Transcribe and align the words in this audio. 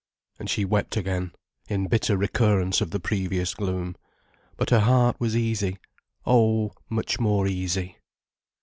And 0.39 0.49
she 0.49 0.65
wept 0.65 0.97
again, 0.97 1.31
in 1.69 1.85
bitter 1.85 2.17
recurrence 2.17 2.81
of 2.81 2.89
the 2.89 2.99
previous 2.99 3.53
gloom. 3.53 3.95
But 4.57 4.71
her 4.71 4.79
heart 4.79 5.19
was 5.19 5.35
easy—oh, 5.37 6.71
much 6.89 7.19
more 7.19 7.45
easy. 7.45 7.99